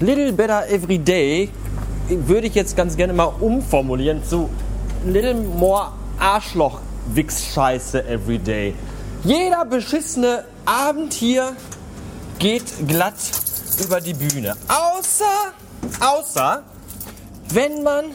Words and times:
Little 0.00 0.32
Better 0.32 0.68
Everyday 0.68 1.48
würde 2.08 2.48
ich 2.48 2.54
jetzt 2.54 2.76
ganz 2.76 2.96
gerne 2.96 3.12
mal 3.12 3.32
umformulieren 3.40 4.22
zu 4.24 4.50
Little 5.06 5.34
More 5.34 5.92
Arschloch-Wichs-Scheiße 6.18 8.04
Everyday. 8.08 8.74
Jeder 9.22 9.64
beschissene 9.64 10.44
Abend 10.64 11.12
hier 11.12 11.54
geht 12.40 12.64
glatt 12.88 13.14
über 13.84 14.00
die 14.00 14.14
Bühne. 14.14 14.56
Außer, 14.66 15.52
außer, 16.00 16.64
wenn 17.50 17.84
man 17.84 18.06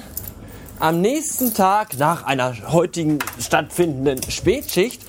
am 0.79 0.99
nächsten 0.99 1.53
Tag 1.53 1.97
nach 1.97 2.23
einer 2.25 2.55
heutigen 2.73 3.19
stattfindenden 3.39 4.29
Spätschicht 4.29 5.01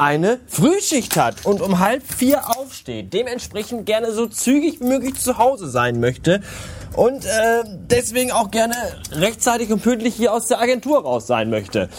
eine 0.00 0.40
Frühschicht 0.46 1.16
hat 1.16 1.44
und 1.44 1.60
um 1.60 1.78
halb 1.78 2.02
vier 2.02 2.58
aufsteht, 2.58 3.12
dementsprechend 3.12 3.84
gerne 3.84 4.12
so 4.12 4.26
zügig 4.26 4.80
wie 4.80 4.86
möglich 4.86 5.14
zu 5.20 5.36
Hause 5.36 5.68
sein 5.68 6.00
möchte 6.00 6.40
und 6.96 7.26
äh, 7.26 7.62
deswegen 7.66 8.32
auch 8.32 8.50
gerne 8.50 8.74
rechtzeitig 9.12 9.70
und 9.70 9.82
pünktlich 9.82 10.14
hier 10.14 10.32
aus 10.32 10.46
der 10.46 10.60
Agentur 10.60 11.02
raus 11.02 11.26
sein 11.26 11.50
möchte. 11.50 11.90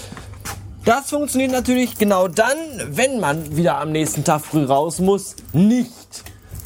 Das 0.83 1.11
funktioniert 1.11 1.51
natürlich 1.51 1.99
genau 1.99 2.27
dann, 2.27 2.57
wenn 2.87 3.19
man 3.19 3.55
wieder 3.55 3.77
am 3.77 3.91
nächsten 3.91 4.23
Tag 4.23 4.41
früh 4.41 4.65
raus 4.65 4.97
muss, 4.97 5.35
nicht. 5.53 6.23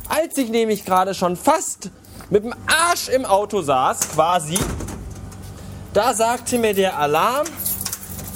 Als 0.08 0.38
ich 0.38 0.49
nämlich 0.49 0.86
gerade 0.86 1.14
schon 1.14 1.36
fast 1.36 1.89
mit 2.30 2.45
dem 2.45 2.53
Arsch 2.66 3.09
im 3.09 3.25
Auto 3.25 3.61
saß, 3.61 4.11
quasi, 4.14 4.58
da 5.94 6.14
sagte 6.14 6.59
mir 6.59 6.73
der 6.73 6.97
Alarm, 6.97 7.45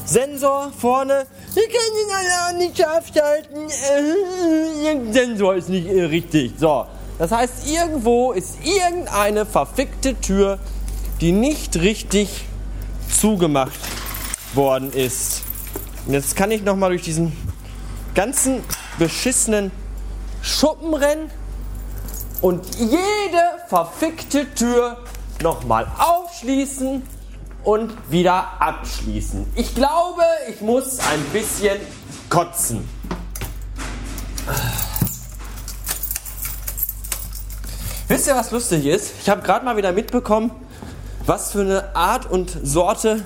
Sensor 0.06 0.74
vorne, 0.78 1.28
ich 1.56 1.64
kann 1.64 1.92
den 1.98 2.16
Alarm 2.16 2.58
nicht 2.58 2.86
abschalten. 2.86 3.68
Der 4.84 5.14
Sensor 5.14 5.56
ist 5.56 5.70
nicht 5.70 5.88
äh, 5.88 6.04
richtig. 6.04 6.54
So, 6.58 6.86
das 7.18 7.32
heißt, 7.32 7.68
irgendwo 7.68 8.32
ist 8.32 8.58
irgendeine 8.64 9.46
verfickte 9.46 10.20
Tür, 10.20 10.60
die 11.22 11.32
nicht 11.32 11.76
richtig 11.78 12.46
zugemacht 13.12 13.80
worden 14.54 14.94
ist. 14.94 15.42
Und 16.06 16.14
jetzt 16.14 16.36
kann 16.36 16.52
ich 16.52 16.64
noch 16.64 16.76
mal 16.76 16.90
durch 16.90 17.04
diesen 17.04 17.36
ganzen 18.16 18.64
beschissenen 18.98 19.72
Schuppen 20.42 20.94
rennen 20.94 21.30
und 22.42 22.66
jede 22.78 23.44
verfickte 23.68 24.54
Tür 24.54 24.98
noch 25.42 25.66
mal 25.66 25.88
aufschließen 25.98 27.04
und 27.64 27.94
wieder 28.10 28.62
abschließen. 28.62 29.46
Ich 29.56 29.76
glaube, 29.76 30.24
ich 30.50 30.62
muss 30.62 31.00
ein 31.00 31.24
bisschen 31.34 31.78
kotzen. 32.30 32.88
Wisst 38.08 38.28
ihr, 38.28 38.36
was 38.36 38.52
lustig 38.52 38.86
ist? 38.86 39.12
Ich 39.22 39.30
habe 39.30 39.42
gerade 39.44 39.64
mal 39.64 39.78
wieder 39.78 39.92
mitbekommen, 39.92 40.52
was 41.26 41.52
für 41.52 41.62
eine 41.62 41.96
Art 41.96 42.26
und 42.26 42.58
Sorte 42.64 43.24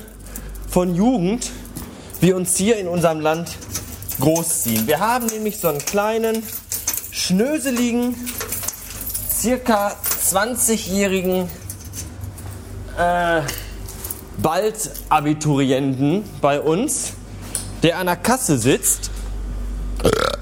von 0.70 0.94
Jugend 0.94 1.52
wir 2.20 2.36
uns 2.36 2.58
hier 2.58 2.78
in 2.78 2.88
unserem 2.88 3.20
Land 3.20 3.52
großziehen. 4.20 4.88
Wir 4.88 5.00
haben 5.00 5.26
nämlich 5.28 5.58
so 5.58 5.68
einen 5.68 5.80
kleinen, 5.80 6.44
schnöseligen, 7.12 8.16
circa 9.32 9.96
20-jährigen 10.26 11.50
äh, 12.98 13.42
bald 14.38 14.92
Abiturienten 15.10 16.24
bei 16.42 16.60
uns, 16.60 17.14
der 17.84 17.98
an 17.98 18.08
der 18.08 18.16
Kasse 18.16 18.58
sitzt 18.58 19.12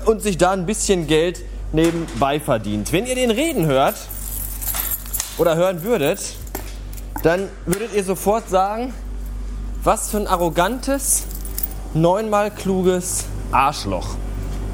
und 0.06 0.22
sich 0.22 0.38
da 0.38 0.52
ein 0.52 0.66
bisschen 0.66 1.08
Geld 1.08 1.44
nebenbei 1.74 2.40
verdient. 2.40 2.92
Wenn 2.92 3.06
ihr 3.06 3.16
den 3.16 3.32
reden 3.32 3.66
hört 3.66 3.96
oder 5.38 5.56
hören 5.56 5.84
würdet, 5.84 6.20
dann 7.24 7.50
würdet 7.66 7.94
ihr 7.94 8.04
sofort 8.04 8.50
sagen, 8.50 8.94
was 9.84 10.10
für 10.10 10.18
ein 10.18 10.28
arrogantes, 10.28 11.24
neunmal 11.94 12.52
kluges 12.52 13.26
Arschloch. 13.52 14.16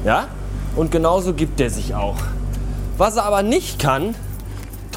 Ja? 0.04 0.28
Und 0.76 0.90
genauso 0.90 1.34
gibt 1.34 1.60
er 1.60 1.70
sich 1.70 1.94
auch. 1.94 2.16
Was 2.96 3.16
er 3.16 3.24
aber 3.24 3.42
nicht 3.42 3.78
kann, 3.78 4.14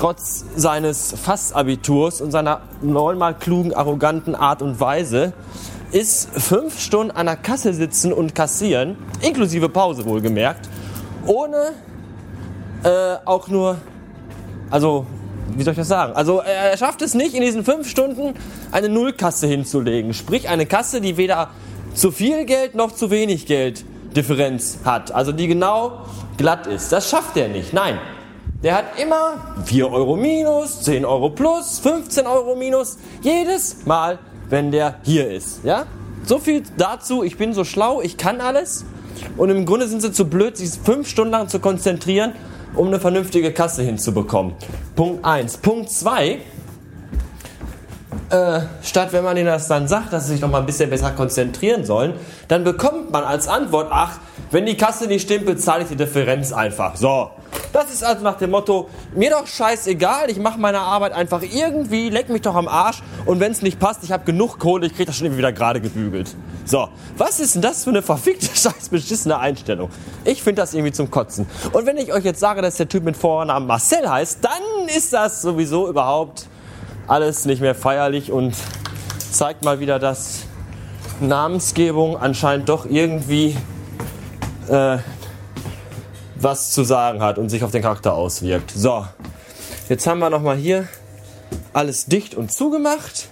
trotz 0.01 0.45
seines 0.55 1.13
Fassabiturs 1.13 2.21
und 2.21 2.31
seiner 2.31 2.61
neunmal 2.81 3.35
klugen, 3.35 3.71
arroganten 3.71 4.33
Art 4.33 4.63
und 4.63 4.79
Weise, 4.79 5.31
ist 5.91 6.27
fünf 6.31 6.79
Stunden 6.79 7.11
an 7.11 7.27
der 7.27 7.35
Kasse 7.35 7.71
sitzen 7.71 8.11
und 8.11 8.33
kassieren, 8.33 8.97
inklusive 9.21 9.69
Pause 9.69 10.03
wohlgemerkt, 10.05 10.67
ohne 11.27 11.73
äh, 12.83 13.17
auch 13.25 13.47
nur, 13.47 13.77
also 14.71 15.05
wie 15.55 15.61
soll 15.61 15.73
ich 15.73 15.77
das 15.77 15.89
sagen? 15.89 16.13
Also 16.13 16.39
er 16.39 16.75
schafft 16.77 17.03
es 17.03 17.13
nicht, 17.13 17.35
in 17.35 17.43
diesen 17.43 17.63
fünf 17.63 17.87
Stunden 17.87 18.33
eine 18.71 18.89
Nullkasse 18.89 19.45
hinzulegen. 19.45 20.15
Sprich 20.15 20.49
eine 20.49 20.65
Kasse, 20.65 20.99
die 20.99 21.15
weder 21.17 21.49
zu 21.93 22.09
viel 22.09 22.45
Geld 22.45 22.73
noch 22.73 22.91
zu 22.93 23.11
wenig 23.11 23.45
Geld 23.45 23.85
Differenz 24.15 24.79
hat. 24.83 25.11
Also 25.11 25.31
die 25.31 25.45
genau 25.45 26.05
glatt 26.37 26.65
ist. 26.65 26.91
Das 26.91 27.07
schafft 27.07 27.37
er 27.37 27.49
nicht. 27.49 27.71
Nein. 27.71 27.99
Der 28.63 28.75
hat 28.75 28.99
immer 29.01 29.55
4 29.65 29.91
Euro 29.91 30.15
minus, 30.15 30.81
10 30.83 31.03
Euro 31.03 31.31
plus, 31.31 31.79
15 31.79 32.27
Euro 32.27 32.55
minus. 32.55 32.99
Jedes 33.21 33.85
Mal, 33.85 34.19
wenn 34.49 34.69
der 34.71 34.97
hier 35.01 35.31
ist. 35.31 35.63
Ja? 35.63 35.85
So 36.23 36.37
viel 36.37 36.61
dazu. 36.77 37.23
Ich 37.23 37.37
bin 37.37 37.55
so 37.55 37.63
schlau, 37.63 38.01
ich 38.01 38.17
kann 38.17 38.39
alles. 38.39 38.85
Und 39.35 39.49
im 39.49 39.65
Grunde 39.65 39.87
sind 39.87 40.01
sie 40.01 40.11
zu 40.11 40.25
blöd, 40.25 40.57
sich 40.57 40.69
fünf 40.83 41.09
Stunden 41.09 41.31
lang 41.31 41.49
zu 41.49 41.59
konzentrieren, 41.59 42.33
um 42.75 42.87
eine 42.87 42.99
vernünftige 42.99 43.51
Kasse 43.51 43.81
hinzubekommen. 43.81 44.53
Punkt 44.95 45.25
1. 45.25 45.57
Punkt 45.57 45.89
2. 45.89 46.37
Äh, 48.29 48.61
statt 48.83 49.11
wenn 49.11 49.23
man 49.23 49.37
ihnen 49.37 49.47
das 49.47 49.67
dann 49.67 49.87
sagt, 49.87 50.13
dass 50.13 50.27
sie 50.27 50.33
sich 50.33 50.41
noch 50.41 50.49
mal 50.51 50.59
ein 50.59 50.65
bisschen 50.67 50.89
besser 50.91 51.11
konzentrieren 51.11 51.83
sollen, 51.83 52.13
dann 52.47 52.63
bekommt 52.63 53.11
man 53.11 53.23
als 53.23 53.47
Antwort, 53.47 53.87
ach, 53.89 54.19
wenn 54.51 54.67
die 54.67 54.77
Kasse 54.77 55.07
nicht 55.07 55.23
stimmt, 55.23 55.47
bezahle 55.47 55.83
ich 55.83 55.89
die 55.89 55.95
Differenz 55.95 56.53
einfach. 56.53 56.95
So. 56.95 57.31
Das 57.73 57.91
ist 57.91 58.03
also 58.03 58.23
nach 58.23 58.37
dem 58.37 58.51
Motto, 58.51 58.89
mir 59.15 59.29
doch 59.29 59.47
scheißegal, 59.47 60.29
ich 60.29 60.37
mache 60.37 60.59
meine 60.59 60.79
Arbeit 60.79 61.13
einfach 61.13 61.41
irgendwie, 61.41 62.09
leck 62.09 62.29
mich 62.29 62.41
doch 62.41 62.55
am 62.55 62.67
Arsch 62.67 63.01
und 63.25 63.39
wenn 63.39 63.51
es 63.51 63.61
nicht 63.61 63.79
passt, 63.79 64.03
ich 64.03 64.11
habe 64.11 64.25
genug 64.25 64.59
Kohle, 64.59 64.87
ich 64.87 64.93
kriege 64.93 65.05
das 65.05 65.15
schon 65.15 65.27
irgendwie 65.27 65.39
wieder 65.39 65.53
gerade 65.53 65.79
gebügelt. 65.79 66.35
So, 66.65 66.89
was 67.17 67.39
ist 67.39 67.55
denn 67.55 67.61
das 67.61 67.83
für 67.85 67.91
eine 67.91 68.01
verfickte, 68.01 68.47
scheiß 68.53 68.89
beschissene 68.89 69.37
Einstellung? 69.39 69.89
Ich 70.25 70.43
finde 70.43 70.61
das 70.61 70.73
irgendwie 70.73 70.91
zum 70.91 71.09
Kotzen. 71.09 71.47
Und 71.71 71.85
wenn 71.85 71.97
ich 71.97 72.13
euch 72.13 72.25
jetzt 72.25 72.39
sage, 72.39 72.61
dass 72.61 72.75
der 72.75 72.89
Typ 72.89 73.03
mit 73.03 73.15
Vornamen 73.15 73.67
Marcel 73.67 74.09
heißt, 74.09 74.39
dann 74.43 74.87
ist 74.95 75.13
das 75.13 75.41
sowieso 75.41 75.87
überhaupt 75.87 76.47
alles 77.07 77.45
nicht 77.45 77.61
mehr 77.61 77.75
feierlich 77.75 78.31
und 78.31 78.53
zeigt 79.31 79.63
mal 79.63 79.79
wieder, 79.79 79.97
dass 79.97 80.41
Namensgebung 81.21 82.17
anscheinend 82.17 82.67
doch 82.67 82.85
irgendwie 82.85 83.55
äh, 84.67 84.97
was 86.43 86.71
zu 86.71 86.83
sagen 86.83 87.21
hat 87.21 87.37
und 87.37 87.49
sich 87.49 87.63
auf 87.63 87.71
den 87.71 87.81
Charakter 87.81 88.13
auswirkt. 88.13 88.71
So, 88.71 89.05
jetzt 89.89 90.07
haben 90.07 90.19
wir 90.19 90.29
nochmal 90.29 90.57
hier 90.57 90.87
alles 91.73 92.05
dicht 92.05 92.35
und 92.35 92.51
zugemacht. 92.51 93.29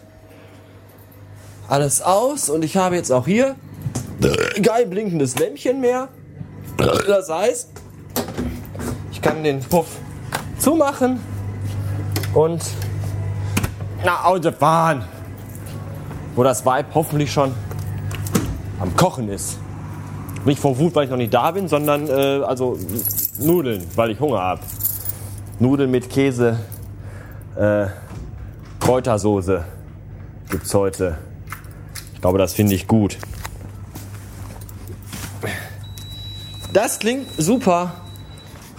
Alles 1.68 2.02
aus 2.02 2.50
und 2.50 2.64
ich 2.64 2.78
habe 2.78 2.96
jetzt 2.96 3.12
auch 3.12 3.26
hier 3.26 3.56
kein 4.64 4.90
blinkendes 4.90 5.38
Lämpchen 5.38 5.82
mehr. 5.82 6.10
Das 6.78 7.30
heißt, 7.30 7.70
ich 9.12 9.22
kann 9.22 9.44
den 9.44 9.60
Puff 9.60 9.88
zumachen 10.58 11.20
und 12.34 12.64
nach 14.04 14.24
Hause 14.24 14.52
fahren. 14.52 15.06
Wo 16.36 16.44
das 16.44 16.66
Weib 16.66 16.88
hoffentlich 16.94 17.32
schon 17.32 17.54
am 18.80 18.96
Kochen 18.96 19.30
ist. 19.30 19.58
Nicht 20.46 20.60
vor 20.60 20.78
Wut, 20.78 20.96
weil 20.96 21.06
ich 21.06 21.10
noch 21.10 21.18
nicht 21.18 21.34
da 21.34 21.52
bin, 21.52 21.68
sondern 21.68 22.08
äh, 22.08 22.44
also 22.44 22.78
Nudeln, 23.40 23.86
weil 23.96 24.12
ich 24.12 24.20
Hunger 24.20 24.40
habe. 24.40 24.62
Nudeln 25.60 25.92
mit 25.92 26.10
Käse, 26.10 26.60
äh, 27.58 27.88
Kräutersoße 28.80 29.66
gibt's 30.50 30.74
heute. 30.74 31.18
Ich 32.14 32.22
glaube, 32.22 32.38
das 32.38 32.54
finde 32.54 32.74
ich 32.74 32.88
gut. 32.88 33.18
Das 36.74 37.00
klingt 37.00 37.28
super. 37.38 37.94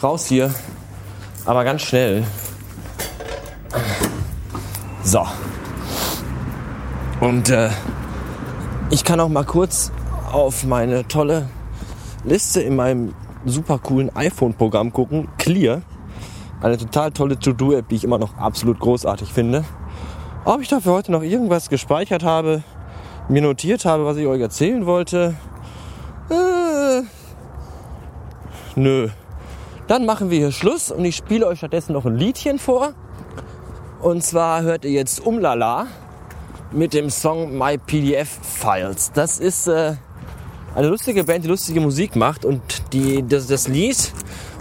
Raus 0.03 0.27
hier. 0.27 0.55
Aber 1.45 1.65
ganz 1.65 1.83
schnell. 1.83 2.25
So. 5.03 5.27
Und 7.21 7.51
äh, 7.51 7.71
Ich 8.91 9.05
kann 9.05 9.21
auch 9.21 9.29
mal 9.29 9.45
kurz 9.45 9.93
auf 10.33 10.65
meine 10.65 11.07
tolle 11.09 11.49
Liste 12.25 12.61
in 12.61 12.77
meinem 12.77 13.15
super 13.45 13.79
coolen 13.79 14.15
iPhone-Programm 14.15 14.93
gucken. 14.93 15.29
Clear. 15.39 15.83
Eine 16.63 16.77
total 16.77 17.11
tolle 17.11 17.39
To-Do-App, 17.39 17.89
die 17.89 17.97
ich 17.97 18.05
immer 18.05 18.19
noch 18.19 18.37
absolut 18.37 18.79
großartig 18.79 19.33
finde. 19.33 19.65
Ob 20.45 20.61
ich 20.61 20.69
dafür 20.69 20.93
heute 20.93 21.13
noch 21.13 21.23
irgendwas 21.23 21.71
gespeichert 21.71 22.23
habe, 22.23 22.63
mir 23.29 23.43
notiert 23.43 23.85
habe, 23.85 24.05
was 24.05 24.17
ich 24.17 24.27
euch 24.27 24.41
erzählen 24.41 24.85
wollte. 24.87 25.35
Äh, 26.31 27.03
nö. 28.77 29.09
Dann 29.87 30.07
machen 30.07 30.31
wir 30.31 30.39
hier 30.39 30.53
Schluss 30.53 30.91
und 30.91 31.05
ich 31.05 31.17
spiele 31.17 31.47
euch 31.47 31.59
stattdessen 31.59 31.95
noch 31.95 32.07
ein 32.07 32.17
Liedchen 32.17 32.59
vor. 32.59 32.93
Und 34.01 34.23
zwar 34.23 34.63
hört 34.63 34.85
ihr 34.85 34.93
jetzt 34.93 35.25
Umlala 35.25 35.87
mit 36.73 36.95
dem 36.95 37.11
Song 37.11 37.59
My 37.59 37.77
PDF 37.77 38.29
Files. 38.43 39.13
Das 39.13 39.39
ist 39.39 39.67
äh, 39.67 39.95
eine 40.75 40.89
lustige 40.89 41.25
Band, 41.25 41.45
die 41.45 41.49
lustige 41.49 41.81
Musik 41.81 42.17
macht 42.17 42.45
und 42.45 42.61
die, 42.93 43.27
das, 43.27 43.47
das 43.47 43.69
Lied 43.69 44.13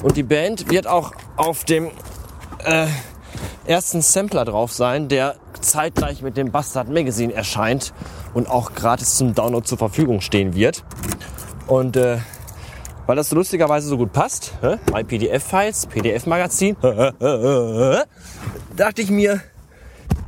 und 0.03 0.17
die 0.17 0.23
Band 0.23 0.69
wird 0.69 0.88
auch 0.88 1.13
auf 1.35 1.63
dem 1.65 1.91
äh, 2.63 2.88
ersten 3.65 4.01
Sampler 4.01 4.45
drauf 4.45 4.71
sein, 4.71 5.07
der 5.07 5.35
zeitgleich 5.61 6.21
mit 6.21 6.38
dem 6.38 6.51
Bastard 6.51 6.89
Magazine 6.89 7.33
erscheint 7.33 7.94
und 8.33 8.50
auch 8.50 8.73
gratis 8.73 9.17
zum 9.17 9.35
Download 9.35 9.65
zur 9.65 9.77
Verfügung 9.77 10.21
stehen 10.21 10.56
wird. 10.56 10.83
Und 11.67 11.97
äh, 11.97 12.17
weil 13.06 13.15
das 13.15 13.29
so 13.29 13.35
lustigerweise 13.35 13.88
so 13.88 13.97
gut 13.97 14.13
passt, 14.13 14.53
hä? 14.61 14.77
My 14.94 15.03
PDF-Files, 15.03 15.88
PDF-Magazin, 15.88 16.75
dachte 18.75 19.01
ich 19.01 19.09
mir, 19.09 19.41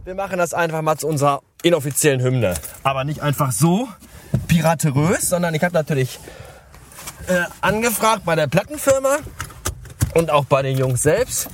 wir 0.04 0.16
machen 0.16 0.40
das 0.40 0.54
einfach 0.54 0.82
mal 0.82 0.98
zu 0.98 1.08
unserer 1.08 1.42
inoffiziellen 1.62 2.22
Hymne. 2.22 2.56
Aber 2.84 3.04
nicht 3.04 3.22
einfach 3.22 3.52
so 3.52 3.88
piraterös, 4.48 5.30
sondern 5.30 5.54
ich 5.54 5.64
habe 5.64 5.74
natürlich 5.74 6.20
äh, 7.28 7.44
angefragt 7.62 8.24
bei 8.26 8.36
der 8.36 8.48
Plattenfirma 8.48 9.18
und 10.14 10.30
auch 10.30 10.46
bei 10.46 10.62
den 10.62 10.78
Jungs 10.78 11.04
selbst. 11.04 11.50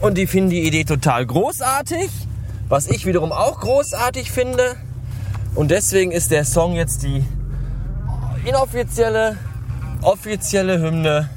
Und 0.00 0.18
die 0.18 0.26
finden 0.26 0.50
die 0.50 0.66
Idee 0.66 0.84
total 0.84 1.24
großartig, 1.24 2.10
was 2.68 2.88
ich 2.88 3.06
wiederum 3.06 3.32
auch 3.32 3.60
großartig 3.60 4.30
finde. 4.30 4.76
Und 5.54 5.70
deswegen 5.70 6.12
ist 6.12 6.30
der 6.30 6.44
Song 6.44 6.74
jetzt 6.74 7.02
die 7.02 7.24
inoffizielle, 8.44 9.38
offizielle 10.02 10.78
Hymne 10.78 11.30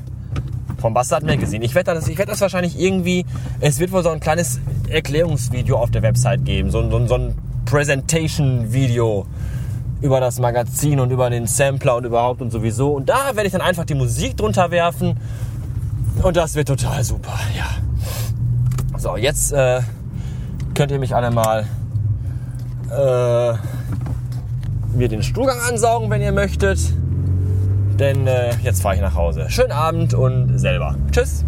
vom 0.79 0.93
Bastard 0.93 1.23
Magazine. 1.23 1.63
Ich 1.63 1.75
werde 1.75 1.93
das, 1.93 2.07
ich 2.07 2.17
werd 2.17 2.29
das 2.29 2.41
wahrscheinlich 2.41 2.77
irgendwie, 2.77 3.25
es 3.59 3.79
wird 3.79 3.91
wohl 3.91 4.03
so 4.03 4.09
ein 4.09 4.19
kleines 4.19 4.59
Erklärungsvideo 4.89 5.77
auf 5.77 5.91
der 5.91 6.01
Website 6.01 6.43
geben, 6.45 6.69
so, 6.69 6.89
so, 6.89 7.07
so 7.07 7.15
ein 7.15 7.35
Presentation-Video 7.67 9.25
über 10.01 10.19
das 10.19 10.39
Magazin 10.39 10.99
und 10.99 11.11
über 11.11 11.29
den 11.29 11.47
Sampler 11.47 11.97
und 11.97 12.05
überhaupt 12.05 12.41
und 12.41 12.51
sowieso. 12.51 12.93
Und 12.93 13.09
da 13.09 13.35
werde 13.35 13.45
ich 13.45 13.51
dann 13.51 13.61
einfach 13.61 13.85
die 13.85 13.95
Musik 13.95 14.37
drunter 14.37 14.71
werfen 14.71 15.19
und 16.23 16.37
das 16.37 16.55
wird 16.55 16.67
total 16.67 17.03
super, 17.03 17.37
ja. 17.55 17.67
So, 18.97 19.15
jetzt 19.17 19.51
äh, 19.51 19.81
könnt 20.73 20.91
ihr 20.91 20.99
mich 20.99 21.13
alle 21.13 21.29
mal 21.29 21.67
äh, 22.89 23.53
mir 24.95 25.09
den 25.09 25.21
Stuhlgang 25.21 25.59
ansaugen, 25.69 26.09
wenn 26.09 26.21
ihr 26.21 26.31
möchtet. 26.31 26.79
Denn 27.99 28.27
äh, 28.27 28.55
jetzt 28.63 28.81
fahre 28.81 28.95
ich 28.95 29.01
nach 29.01 29.15
Hause. 29.15 29.47
Schönen 29.49 29.71
Abend 29.71 30.13
und 30.13 30.57
selber. 30.57 30.95
Tschüss. 31.11 31.43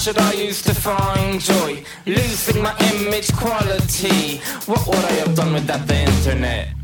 Should 0.00 0.18
I 0.18 0.32
use 0.32 0.62
to 0.62 0.74
find 0.74 1.38
joy? 1.38 1.84
Losing 2.06 2.62
my 2.62 2.74
image 2.94 3.30
quality. 3.34 4.38
What 4.64 4.86
would 4.86 4.96
I 4.96 5.12
have 5.20 5.34
done 5.34 5.52
without 5.52 5.86
the 5.86 5.96
internet? 5.96 6.79